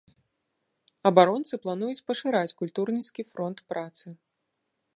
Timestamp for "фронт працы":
3.35-4.07